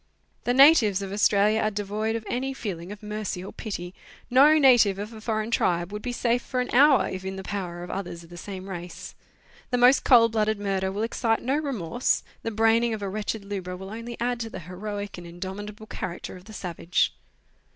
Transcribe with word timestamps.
The 0.45 0.53
natives 0.55 1.03
of 1.03 1.11
Australia 1.13 1.59
are 1.61 1.69
devoid 1.69 2.15
of 2.15 2.25
any 2.27 2.55
feeling 2.55 2.91
of 2.91 3.03
mercy 3.03 3.43
or 3.45 3.53
pity; 3.53 3.93
no 4.31 4.57
native 4.57 4.97
of 4.97 5.13
a 5.13 5.21
foreign 5.21 5.51
tribe 5.51 5.91
would 5.93 6.01
be 6.01 6.11
safe 6.11 6.41
for 6.41 6.59
an 6.59 6.73
hour 6.73 7.07
if 7.07 7.23
in 7.23 7.35
the 7.35 7.43
power 7.43 7.83
of 7.83 7.91
others 7.91 8.23
of 8.23 8.31
the 8.31 8.35
same 8.35 8.67
race. 8.67 9.13
The 9.69 9.77
most 9.77 10.03
cold 10.03 10.31
blooded 10.31 10.59
murder 10.59 10.91
will 10.91 11.03
excite 11.03 11.43
no 11.43 11.55
remorse; 11.57 12.23
the 12.41 12.49
braining 12.49 12.95
of 12.95 13.03
a 13.03 13.09
wretched 13.09 13.45
lubra 13.45 13.77
will 13.77 13.91
only 13.91 14.17
add 14.19 14.39
to 14.39 14.49
the 14.49 14.61
heroic 14.61 15.19
and 15.19 15.27
indomitable 15.27 15.85
character 15.85 16.35
of 16.35 16.45
the 16.45 16.53
savage. 16.53 17.13